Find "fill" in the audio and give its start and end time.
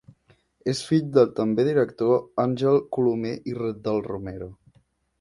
0.91-1.11